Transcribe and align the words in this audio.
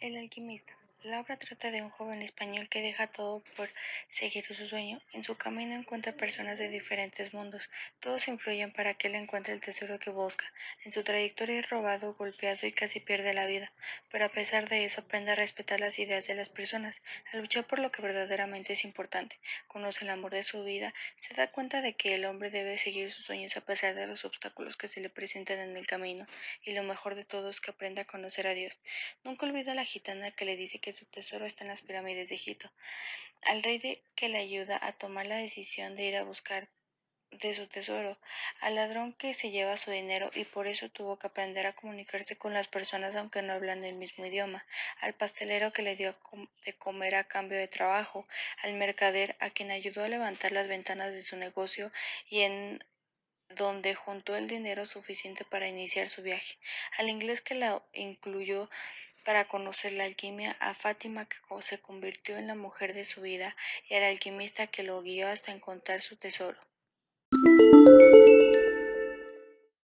El 0.00 0.16
alquimista. 0.16 0.72
La 1.02 1.18
obra 1.18 1.38
trata 1.38 1.70
de 1.70 1.80
un 1.80 1.88
joven 1.88 2.20
español 2.20 2.68
que 2.68 2.82
deja 2.82 3.06
todo 3.06 3.42
por 3.56 3.70
seguir 4.10 4.44
su 4.44 4.66
sueño. 4.66 5.00
En 5.14 5.24
su 5.24 5.34
camino 5.34 5.74
encuentra 5.74 6.12
personas 6.12 6.58
de 6.58 6.68
diferentes 6.68 7.32
mundos. 7.32 7.70
Todos 8.00 8.28
influyen 8.28 8.70
para 8.70 8.92
que 8.92 9.08
él 9.08 9.14
encuentre 9.14 9.54
el 9.54 9.62
tesoro 9.62 9.98
que 9.98 10.10
busca. 10.10 10.44
En 10.84 10.92
su 10.92 11.02
trayectoria 11.02 11.58
es 11.58 11.70
robado, 11.70 12.12
golpeado 12.12 12.66
y 12.66 12.72
casi 12.72 13.00
pierde 13.00 13.32
la 13.32 13.46
vida, 13.46 13.72
pero 14.10 14.26
a 14.26 14.28
pesar 14.28 14.68
de 14.68 14.84
eso 14.84 15.00
aprende 15.00 15.32
a 15.32 15.36
respetar 15.36 15.80
las 15.80 15.98
ideas 15.98 16.26
de 16.26 16.34
las 16.34 16.50
personas, 16.50 17.00
a 17.32 17.38
luchar 17.38 17.66
por 17.66 17.78
lo 17.78 17.90
que 17.90 18.02
verdaderamente 18.02 18.74
es 18.74 18.84
importante. 18.84 19.40
Conoce 19.68 20.04
el 20.04 20.10
amor 20.10 20.32
de 20.32 20.42
su 20.42 20.62
vida, 20.64 20.92
se 21.16 21.32
da 21.32 21.50
cuenta 21.50 21.80
de 21.80 21.94
que 21.94 22.14
el 22.14 22.26
hombre 22.26 22.50
debe 22.50 22.76
seguir 22.76 23.10
sus 23.10 23.24
sueños 23.24 23.56
a 23.56 23.62
pesar 23.62 23.94
de 23.94 24.06
los 24.06 24.26
obstáculos 24.26 24.76
que 24.76 24.86
se 24.86 25.00
le 25.00 25.08
presentan 25.08 25.60
en 25.60 25.78
el 25.78 25.86
camino, 25.86 26.26
y 26.62 26.72
lo 26.72 26.82
mejor 26.82 27.14
de 27.14 27.24
todo 27.24 27.48
es 27.48 27.62
que 27.62 27.70
aprende 27.70 28.02
a 28.02 28.04
conocer 28.04 28.46
a 28.46 28.52
Dios. 28.52 28.76
Nunca 29.24 29.46
olvida 29.46 29.72
a 29.72 29.76
la 29.76 29.86
gitana 29.86 30.30
que 30.32 30.44
le 30.44 30.56
dice 30.56 30.78
que 30.78 30.89
su 30.92 31.06
tesoro 31.06 31.46
está 31.46 31.64
en 31.64 31.68
las 31.68 31.82
pirámides 31.82 32.28
de 32.28 32.34
Egipto, 32.36 32.70
al 33.42 33.62
rey 33.62 33.78
de 33.78 34.02
que 34.14 34.28
le 34.28 34.38
ayuda 34.38 34.78
a 34.82 34.92
tomar 34.92 35.26
la 35.26 35.36
decisión 35.36 35.96
de 35.96 36.04
ir 36.04 36.16
a 36.16 36.24
buscar 36.24 36.68
de 37.30 37.54
su 37.54 37.68
tesoro, 37.68 38.18
al 38.60 38.74
ladrón 38.74 39.12
que 39.12 39.34
se 39.34 39.50
lleva 39.50 39.76
su 39.76 39.90
dinero 39.90 40.30
y 40.34 40.44
por 40.44 40.66
eso 40.66 40.90
tuvo 40.90 41.18
que 41.18 41.28
aprender 41.28 41.66
a 41.66 41.74
comunicarse 41.74 42.36
con 42.36 42.52
las 42.52 42.66
personas 42.66 43.14
aunque 43.14 43.40
no 43.42 43.52
hablan 43.52 43.84
el 43.84 43.94
mismo 43.94 44.26
idioma, 44.26 44.66
al 45.00 45.14
pastelero 45.14 45.72
que 45.72 45.82
le 45.82 45.94
dio 45.94 46.16
de 46.64 46.74
comer 46.74 47.14
a 47.14 47.24
cambio 47.24 47.56
de 47.58 47.68
trabajo, 47.68 48.26
al 48.62 48.74
mercader 48.74 49.36
a 49.38 49.50
quien 49.50 49.70
ayudó 49.70 50.04
a 50.04 50.08
levantar 50.08 50.52
las 50.52 50.66
ventanas 50.66 51.12
de 51.12 51.22
su 51.22 51.36
negocio 51.36 51.92
y 52.28 52.40
en 52.40 52.84
donde 53.50 53.94
juntó 53.94 54.36
el 54.36 54.48
dinero 54.48 54.86
suficiente 54.86 55.44
para 55.44 55.68
iniciar 55.68 56.08
su 56.08 56.22
viaje, 56.22 56.58
al 56.98 57.08
inglés 57.08 57.40
que 57.40 57.54
la 57.54 57.82
incluyó 57.92 58.70
para 59.24 59.46
conocer 59.46 59.92
la 59.92 60.04
alquimia, 60.04 60.56
a 60.60 60.74
Fátima 60.74 61.26
que 61.26 61.36
se 61.62 61.80
convirtió 61.80 62.36
en 62.36 62.46
la 62.46 62.54
mujer 62.54 62.94
de 62.94 63.04
su 63.04 63.20
vida 63.20 63.56
y 63.88 63.94
al 63.94 64.04
alquimista 64.04 64.66
que 64.66 64.82
lo 64.82 65.02
guió 65.02 65.28
hasta 65.28 65.52
encontrar 65.52 66.00
su 66.00 66.16
tesoro. 66.16 66.69